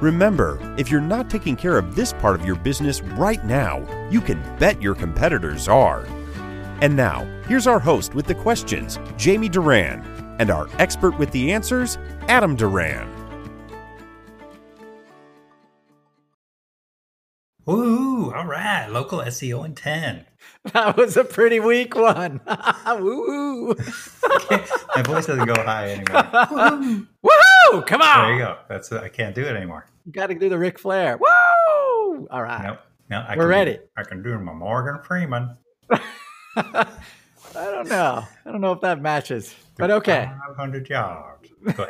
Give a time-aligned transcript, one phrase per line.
[0.00, 3.78] Remember, if you're not taking care of this part of your business right now,
[4.10, 6.06] you can bet your competitors are.
[6.82, 10.04] And now, here's our host with the questions, Jamie Duran,
[10.38, 11.96] and our expert with the answers,
[12.28, 13.10] Adam Duran.
[17.64, 18.32] Woo!
[18.34, 20.26] All right, local SEO in ten.
[20.72, 22.40] That was a pretty weak one.
[22.98, 23.70] Woo!
[23.70, 24.64] okay.
[24.96, 27.06] My voice doesn't go high anymore.
[27.82, 28.28] Come on!
[28.28, 28.58] There you go.
[28.68, 29.86] That's I can't do it anymore.
[30.04, 31.18] You got to do the Ric Flair.
[31.18, 32.26] Woo!
[32.30, 32.62] All right.
[32.64, 32.78] Nope.
[33.08, 33.74] No, I We're ready.
[33.74, 35.56] Do, I can do my Morgan Freeman.
[36.56, 36.86] I
[37.54, 38.24] don't know.
[38.44, 40.30] I don't know if that matches, but okay.
[40.46, 41.48] Five hundred yards.
[41.76, 41.86] Go.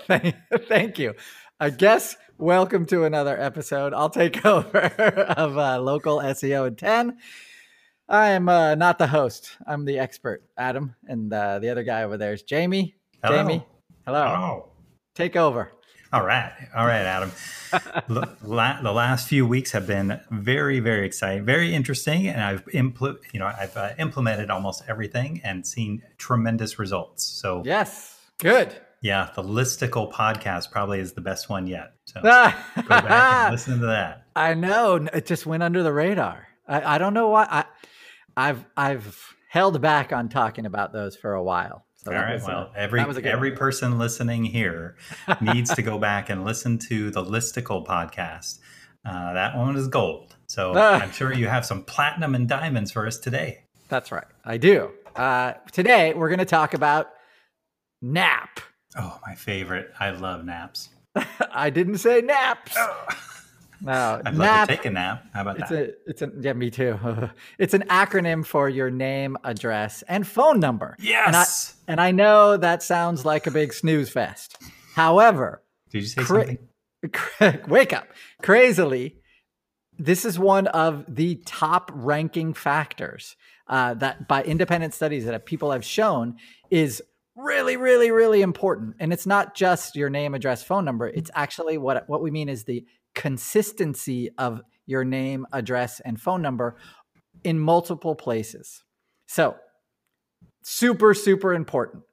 [0.69, 1.15] Thank you.
[1.59, 3.95] I guess welcome to another episode.
[3.95, 7.17] I'll take over of uh, local SEO in 10.
[8.09, 9.57] I am uh, not the host.
[9.67, 12.95] I'm the expert, Adam, and uh, the other guy over there is Jamie.
[13.25, 13.37] Hello.
[13.37, 13.67] Jamie,
[14.07, 14.25] hello.
[14.27, 14.69] Oh.
[15.15, 15.73] Take over.
[16.17, 17.31] All right, all right, Adam.
[18.09, 22.65] L- la- the last few weeks have been very, very exciting, very interesting, and I've
[22.69, 27.23] impl- you know, I've uh, implemented almost everything and seen tremendous results.
[27.23, 27.63] So.
[27.67, 28.75] Yes, good.
[29.03, 29.29] Yeah.
[29.37, 31.93] The Listicle podcast probably is the best one yet.
[32.07, 34.27] So, go back and listen to that.
[34.35, 36.49] I know it just went under the radar.
[36.67, 37.47] I, I don't know why.
[37.51, 37.65] I,
[38.39, 41.86] I've I've held back on talking about those for a while.
[42.07, 42.41] So All right.
[42.41, 43.59] a- Well, every a good every one.
[43.59, 44.95] person listening here
[45.41, 48.61] needs to go back and listen to the Listicle podcast.
[49.05, 50.37] Uh, that one is gold.
[50.47, 50.75] So.
[50.77, 53.65] I'm sure you have some platinum and diamonds for us today.
[53.89, 54.27] That's right.
[54.45, 54.91] I do.
[55.17, 57.09] Uh, today we're going to talk about
[58.01, 58.61] nap.
[58.97, 59.93] Oh, my favorite.
[59.99, 60.91] I love naps.
[61.53, 62.77] I didn't say naps.
[63.81, 64.69] No, I'd love nap.
[64.69, 65.25] to take a nap.
[65.35, 65.79] How about It's that?
[65.79, 66.99] a, it's a, yeah, me too.
[67.59, 70.97] it's an acronym for your name, address, and phone number.
[70.99, 71.07] And
[71.37, 71.77] I, yes.
[71.87, 74.57] and I know that sounds like a big snooze fest.
[74.95, 76.47] However, Did you say cra-
[77.41, 77.69] something?
[77.69, 78.09] wake up.
[78.43, 79.17] Crazily,
[79.99, 83.37] this is one of the top ranking factors
[83.69, 86.37] uh, that by independent studies that people have shown
[86.71, 87.03] is
[87.35, 88.97] really, really, really important.
[88.99, 91.09] And it's not just your name, address, phone number.
[91.09, 92.87] It's actually what what we mean is the
[93.17, 96.77] consistency of your name, address, and phone number
[97.43, 98.85] in multiple places.
[99.27, 99.57] So,
[100.63, 102.05] super, super important.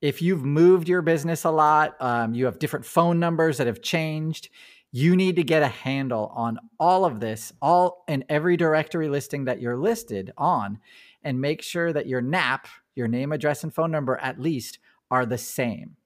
[0.00, 3.82] If you've moved your business a lot, um, you have different phone numbers that have
[3.82, 4.48] changed.
[4.90, 9.44] You need to get a handle on all of this, all in every directory listing
[9.44, 10.78] that you're listed on,
[11.22, 14.78] and make sure that your NAP, your name, address, and phone number at least,
[15.10, 15.96] are the same.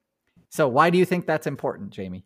[0.50, 2.24] So, why do you think that's important, Jamie?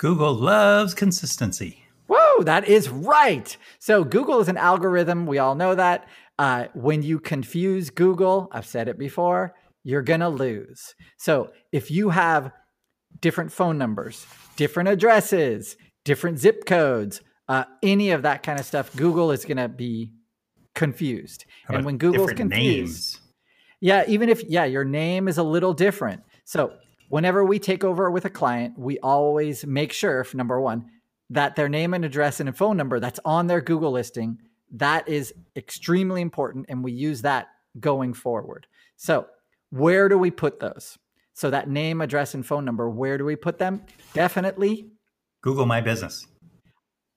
[0.00, 1.84] Google loves consistency.
[2.06, 3.54] Whoa, that is right.
[3.80, 5.26] So Google is an algorithm.
[5.26, 6.08] We all know that.
[6.38, 10.94] Uh, when you confuse Google, I've said it before, you're going to lose.
[11.18, 12.50] So if you have
[13.20, 14.24] different phone numbers,
[14.56, 19.58] different addresses, different zip codes, uh, any of that kind of stuff, Google is going
[19.58, 20.14] to be
[20.74, 21.44] confused.
[21.68, 23.20] And when Google's confused, names.
[23.82, 26.22] yeah, even if yeah, your name is a little different.
[26.46, 26.72] So
[27.10, 30.86] whenever we take over with a client, we always make sure, number one,
[31.28, 34.38] that their name and address and a phone number that's on their Google listing,
[34.72, 37.48] that is extremely important, and we use that
[37.78, 38.66] going forward.
[38.96, 39.26] So
[39.68, 40.98] where do we put those?
[41.34, 43.82] So that name, address, and phone number, where do we put them?
[44.14, 44.90] Definitely
[45.42, 46.26] Google My Business.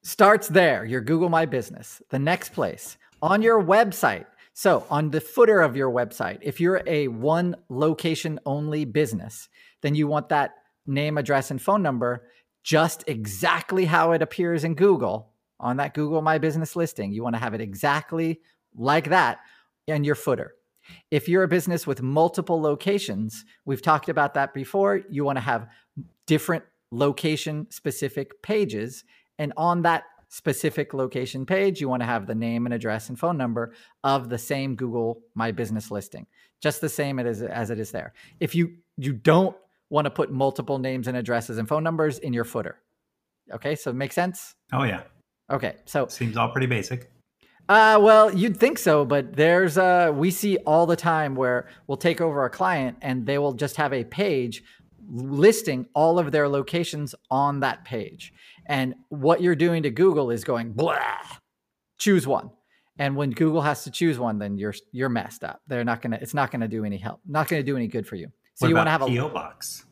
[0.04, 5.22] starts there your google my business the next place on your website so on the
[5.22, 9.48] footer of your website if you're a one location only business
[9.84, 10.56] then you want that
[10.88, 12.28] name address and phone number
[12.64, 15.30] just exactly how it appears in google
[15.60, 18.42] on that google my business listing you want to have it exactly
[18.76, 19.38] like that
[19.88, 20.56] in your footer
[21.12, 25.42] if you're a business with multiple locations we've talked about that before you want to
[25.42, 25.68] have
[26.26, 29.04] different location specific pages
[29.38, 30.04] and on that
[30.34, 33.72] specific location page, you want to have the name and address and phone number
[34.04, 36.26] of the same Google My Business listing,
[36.60, 38.14] just the same as it is there.
[38.40, 39.56] If you you don't
[39.94, 42.76] want to put multiple names and addresses and phone numbers in your footer,
[43.54, 44.56] okay, so make sense.
[44.74, 45.04] Oh, yeah.
[45.52, 47.12] Okay, so Seems all pretty basic.
[47.70, 51.98] uh, well, you'd think so, but there's uh, we see all the time where we'll
[52.10, 54.64] take over a client and they will just have a page
[55.10, 58.34] listing all of their locations on that page.
[58.66, 60.98] And what you're doing to Google is going blah,
[62.00, 62.50] choose one.
[62.98, 65.62] And when Google has to choose one, then you're you're messed up.
[65.68, 66.20] They're not gonna.
[66.22, 67.20] It's not gonna do any help.
[67.28, 68.28] Not gonna do any good for you.
[68.56, 69.86] So what you want to have a PO box.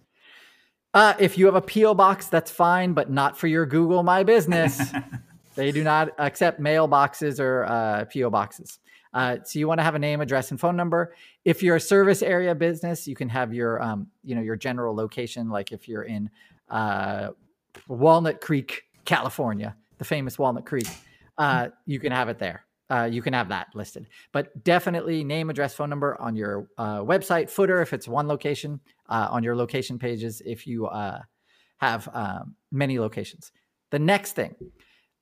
[0.93, 4.23] uh, if you have a PO box, that's fine, but not for your Google My
[4.23, 4.81] Business.
[5.55, 8.79] they do not accept mailboxes or uh, PO boxes.
[9.13, 11.13] Uh, so you want to have a name, address, and phone number.
[11.43, 14.95] If you're a service area business, you can have your, um, you know, your general
[14.95, 15.49] location.
[15.49, 16.29] Like if you're in
[16.69, 17.31] uh,
[17.87, 20.87] Walnut Creek, California, the famous Walnut Creek,
[21.37, 22.65] uh, you can have it there.
[22.91, 24.05] Uh, you can have that listed.
[24.33, 28.81] But definitely name, address, phone number on your uh, website footer if it's one location,
[29.07, 31.19] uh, on your location pages if you uh,
[31.77, 33.53] have um, many locations.
[33.91, 34.55] The next thing,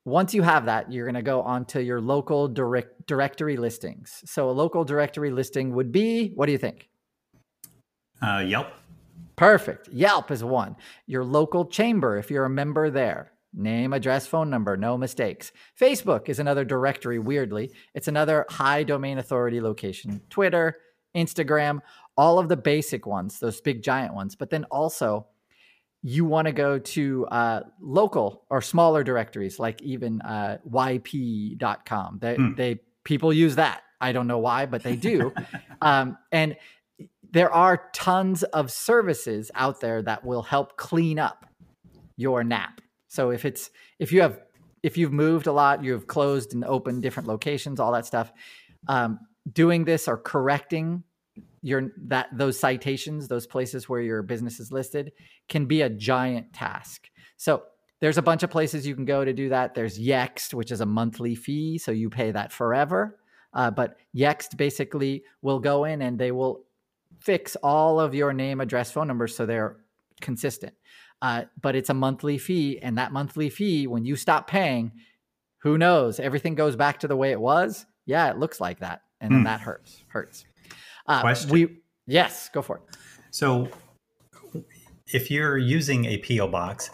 [0.04, 4.24] once you have that, you're going to go onto your local direct directory listings.
[4.26, 6.90] So a local directory listing would be, what do you think?
[8.22, 8.68] Uh, Yelp.
[9.36, 9.90] Perfect.
[9.90, 10.76] Yelp is one.
[11.06, 13.32] Your local chamber, if you're a member there.
[13.54, 15.52] Name, address, phone number, no mistakes.
[15.80, 17.72] Facebook is another directory, weirdly.
[17.96, 20.22] It's another high domain authority location.
[20.30, 20.78] Twitter,
[21.16, 21.80] Instagram,
[22.16, 24.36] all of the basic ones, those big giant ones.
[24.36, 25.26] But then also,
[26.04, 32.20] you want to go to uh, local or smaller directories like even uh, yp.com.
[32.22, 32.54] They, Hmm.
[32.56, 33.82] they people use that.
[34.00, 35.34] I don't know why, but they do.
[35.82, 36.56] um, and
[37.32, 41.46] there are tons of services out there that will help clean up
[42.16, 42.82] your nap.
[43.10, 43.70] So if it's
[44.00, 44.40] if you have
[44.82, 48.32] if you've moved a lot, you've closed and opened different locations, all that stuff.
[48.88, 49.20] Um,
[49.52, 51.04] doing this or correcting
[51.62, 55.12] your that those citations, those places where your business is listed,
[55.50, 57.10] can be a giant task.
[57.36, 57.64] So
[58.00, 59.76] there's a bunch of places you can go to do that.
[59.76, 63.20] There's Yext, which is a monthly fee, so you pay that forever.
[63.54, 66.64] Uh, but Yext basically will go in and they will
[67.20, 69.78] fix all of your name, address, phone numbers so they're
[70.22, 70.74] consistent.
[71.22, 74.92] Uh, but it's a monthly fee, and that monthly fee, when you stop paying,
[75.64, 76.20] who knows?
[76.20, 77.86] Everything goes back to the way it was.
[78.06, 79.46] Yeah, it looks like that, and then Hmm.
[79.46, 80.04] that hurts.
[80.08, 80.46] Hurts.
[81.06, 81.50] Uh, Question.
[81.52, 81.78] We
[82.08, 82.84] yes, go for it.
[83.32, 83.70] So,
[85.08, 86.90] if you're using a PO box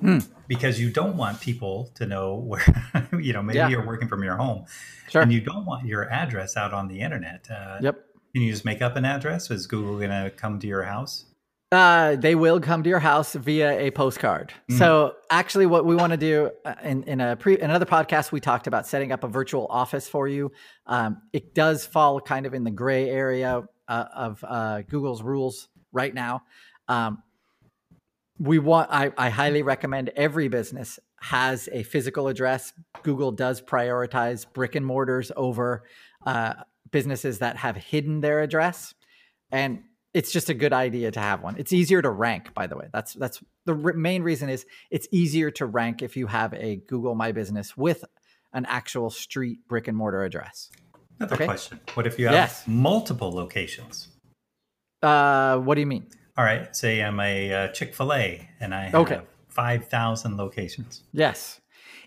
[0.00, 0.18] Hmm.
[0.48, 2.62] because you don't want people to know where,
[3.20, 3.68] you know, maybe Yeah.
[3.68, 4.64] you're working from your home
[5.08, 5.22] Sure.
[5.22, 7.48] and you don't want your address out on the internet.
[7.48, 8.04] Uh, yep.
[8.34, 9.50] Can you just make up an address?
[9.50, 11.26] Is Google going to come to your house?
[11.72, 14.52] Uh, they will come to your house via a postcard.
[14.70, 14.76] Mhm.
[14.78, 18.30] So actually, what we want to do uh, in in a pre in another podcast,
[18.30, 20.52] we talked about setting up a virtual office for you.
[20.86, 25.68] Um, it does fall kind of in the gray area uh, of uh, Google's rules
[25.92, 26.42] right now.
[26.88, 27.22] Um,
[28.38, 32.74] we want I, I highly recommend every business has a physical address.
[33.02, 35.84] Google does prioritize brick and mortars over
[36.26, 36.52] uh,
[36.90, 38.94] businesses that have hidden their address,
[39.50, 41.56] and it's just a good idea to have one.
[41.58, 42.88] It's easier to rank, by the way.
[42.92, 46.76] That's that's the r- main reason is it's easier to rank if you have a
[46.88, 48.04] Google My Business with
[48.52, 50.70] an actual street brick and mortar address.
[51.18, 51.44] Another Okay.
[51.46, 51.80] question.
[51.94, 52.64] What if you have Yes.
[52.66, 54.08] multiple locations?
[55.02, 56.06] Uh, what do you mean?
[56.36, 56.74] All right.
[56.76, 59.20] Say I'm a uh, Chick fil A and I have Okay.
[59.48, 61.02] 5,000 locations.
[61.12, 61.60] Yes.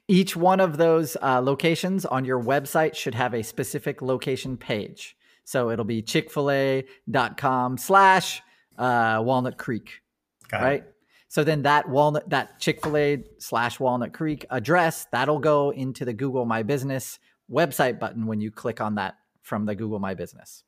[0.08, 5.16] Each one of those uh, locations on your website should have a specific location page.
[5.46, 8.42] So it'll be chick-fil-a.com slash
[8.78, 10.02] uh, Walnut Creek,
[10.50, 10.66] Got it.
[10.66, 10.84] right?
[11.28, 16.46] So then that Walnut, that Chick-fil-A slash Walnut Creek address, that'll go into the Google
[16.46, 17.20] My Business
[17.52, 20.64] website button when you click on that from the Google My Business.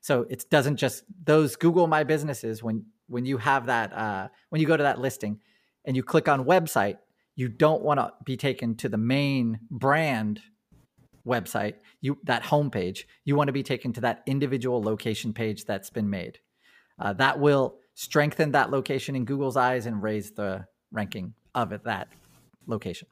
[0.00, 4.60] So it doesn't just those Google My Businesses when when you have that uh, when
[4.60, 5.40] you go to that listing
[5.84, 6.98] and you click on website,
[7.34, 10.40] you don't want to be taken to the main brand
[11.26, 13.04] website, you that homepage.
[13.24, 16.38] You want to be taken to that individual location page that's been made.
[16.98, 21.84] Uh, that will strengthen that location in Google's eyes and raise the ranking of it,
[21.84, 22.08] that
[22.66, 23.08] location.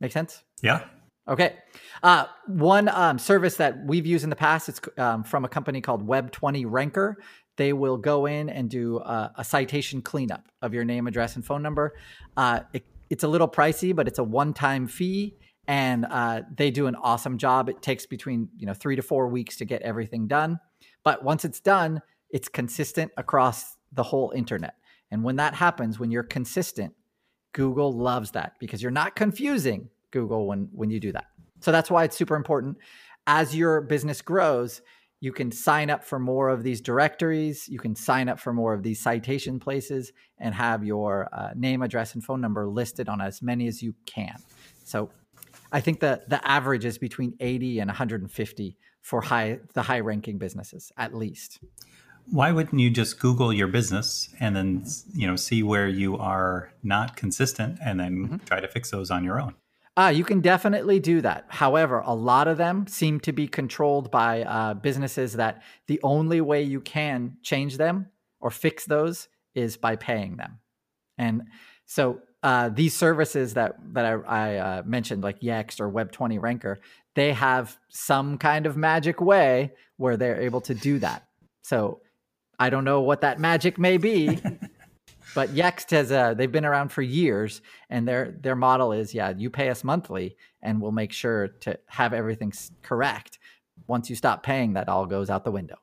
[0.00, 0.42] Make sense?
[0.62, 0.84] Yeah.
[1.28, 1.56] Okay.
[2.02, 5.80] Uh, one um, service that we've used in the past, it's um, from a company
[5.80, 7.16] called Web20 Ranker.
[7.56, 11.44] They will go in and do uh, a citation cleanup of your name, address, and
[11.44, 11.94] phone number.
[12.36, 15.36] Uh, it, it's a little pricey, but it's a one-time fee,
[15.68, 17.68] and uh, they do an awesome job.
[17.68, 20.60] It takes between you know three to four weeks to get everything done,
[21.04, 24.74] but once it's done, it's consistent across the whole internet.
[25.10, 26.94] And when that happens, when you're consistent,
[27.52, 31.26] Google loves that because you're not confusing Google when when you do that.
[31.60, 32.78] So that's why it's super important.
[33.26, 34.82] As your business grows,
[35.20, 37.68] you can sign up for more of these directories.
[37.68, 41.82] You can sign up for more of these citation places and have your uh, name,
[41.82, 44.36] address, and phone number listed on as many as you can.
[44.84, 45.10] So
[45.72, 50.38] I think that the average is between 80 and 150 for high the high ranking
[50.38, 51.60] businesses at least.
[52.28, 56.72] Why wouldn't you just Google your business and then you know see where you are
[56.82, 58.36] not consistent and then Mm-hmm.
[58.46, 59.54] try to fix those on your own?
[59.98, 61.46] Uh, you can definitely do that.
[61.48, 66.42] However, a lot of them seem to be controlled by uh, businesses that the only
[66.42, 68.06] way you can change them
[68.40, 70.58] or fix those is by paying them.
[71.16, 71.44] And
[71.86, 76.78] so uh, these services that that I, I uh, mentioned, like Yext or Web20 Ranker,
[77.16, 81.26] they have some kind of magic way where they're able to do that.
[81.62, 82.02] So
[82.56, 84.40] I don't know what that magic may be,
[85.34, 89.32] but Yext has uh, they've been around for years, and their their model is yeah,
[89.36, 93.40] you pay us monthly, and we'll make sure to have everything correct.
[93.88, 95.78] Once you stop paying, that all goes out the window.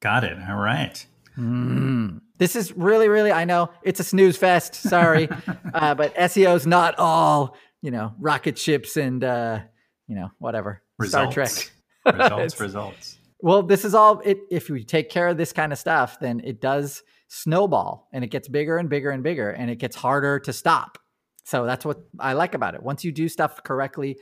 [0.00, 0.36] Got it.
[0.46, 1.06] All right.
[1.38, 2.20] Mm.
[2.40, 3.30] This is really, really.
[3.30, 4.74] I know it's a snooze fest.
[4.74, 5.28] Sorry,
[5.74, 9.60] uh, but SEO is not all you know rocket ships and uh,
[10.08, 11.34] you know whatever results.
[11.34, 11.70] Star Trek.
[12.18, 13.18] results, results.
[13.40, 14.20] Well, this is all.
[14.24, 18.24] It, if we take care of this kind of stuff, then it does snowball, and
[18.24, 20.96] it gets bigger and bigger and bigger, and it gets harder to stop.
[21.44, 22.82] So that's what I like about it.
[22.82, 24.16] Once you do stuff correctly,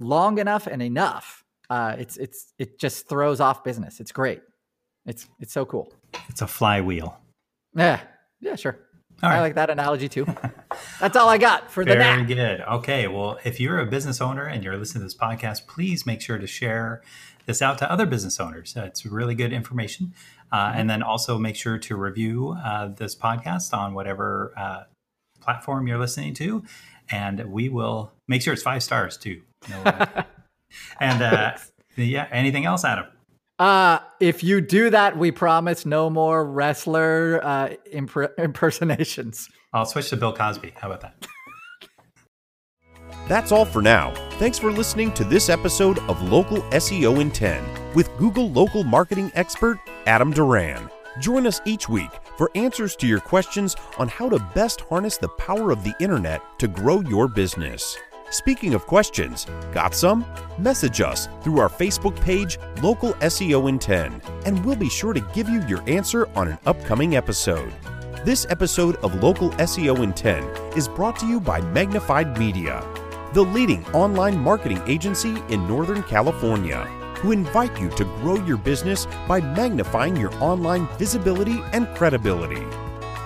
[0.00, 4.00] long enough and enough, uh, it's it's it just throws off business.
[4.00, 4.40] It's great.
[5.06, 5.92] It's it's so cool.
[6.28, 7.21] It's a flywheel.
[7.74, 8.00] Yeah.
[8.40, 8.78] Yeah, sure.
[9.22, 10.26] I like that analogy too.
[11.00, 12.60] That's all I got for the Very good.
[12.60, 13.06] Okay.
[13.06, 16.38] Well, if you're a business owner and you're listening to this podcast, please make sure
[16.38, 17.02] to share
[17.46, 18.76] this out to other business owners.
[18.76, 20.12] Uh, it's really good information.
[20.50, 20.80] Uh, mm-hmm.
[20.80, 24.84] And then also make sure to review uh, this podcast on whatever uh,
[25.40, 26.64] platform you're listening to.
[27.10, 29.42] And we will make sure it's five stars too.
[31.00, 31.52] and uh,
[31.96, 33.06] yeah, anything else, Adam?
[33.58, 39.48] Uh, if you do that, we promise no more wrestler uh, imp- impersonations.
[39.72, 40.72] I'll switch to Bill Cosby.
[40.76, 41.26] How about that?
[43.28, 44.12] That's all for now.
[44.32, 47.62] Thanks for listening to this episode of Local SEO in 10
[47.94, 50.90] with Google local marketing expert Adam Duran.
[51.20, 55.28] Join us each week for answers to your questions on how to best harness the
[55.28, 57.96] power of the internet to grow your business.
[58.32, 60.24] Speaking of questions, got some?
[60.56, 65.20] Message us through our Facebook page, Local SEO in 10, and we'll be sure to
[65.34, 67.70] give you your answer on an upcoming episode.
[68.24, 70.42] This episode of Local SEO in 10
[70.74, 72.82] is brought to you by Magnified Media,
[73.34, 76.86] the leading online marketing agency in Northern California,
[77.18, 82.64] who invite you to grow your business by magnifying your online visibility and credibility.